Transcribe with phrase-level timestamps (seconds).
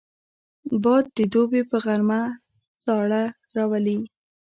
[0.83, 2.21] باد د دوبي په غرمه
[2.83, 3.23] ساړه
[3.55, 3.99] راولي